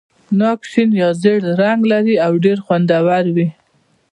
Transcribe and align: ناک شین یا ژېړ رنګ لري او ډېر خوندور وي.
ناک 0.39 0.59
شین 0.71 0.89
یا 1.01 1.09
ژېړ 1.21 1.39
رنګ 1.59 1.81
لري 1.91 2.15
او 2.25 2.31
ډېر 2.43 2.57
خوندور 2.65 3.25
وي. 3.35 3.47